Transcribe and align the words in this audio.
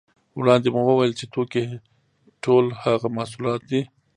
وړاندې 0.39 0.67
مو 0.73 0.81
وویل 0.87 1.13
چې 1.19 1.25
توکي 1.33 1.65
ټول 2.43 2.65
هغه 2.83 3.07
محصولات 3.17 3.61
دي 3.71 3.81